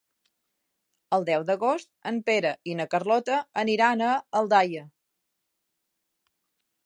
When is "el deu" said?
1.17-1.43